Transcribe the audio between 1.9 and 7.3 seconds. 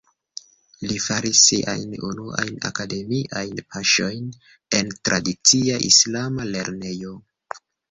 unuajn akademiajn paŝojn en tradicia islama lernejo.